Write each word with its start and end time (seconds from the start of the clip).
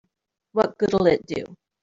What 0.53 0.79
good'll 0.79 1.05
it 1.05 1.27
do? 1.27 1.43